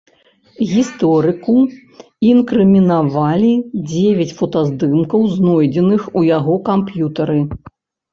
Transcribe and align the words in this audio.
Гісторыку 0.69 1.55
інкрымінавалі 2.29 3.51
дзевяць 3.89 4.35
фотаздымкаў, 4.39 5.21
знойдзеных 5.35 6.01
у 6.23 6.25
яго 6.29 6.55
камп'ютары. 6.71 7.37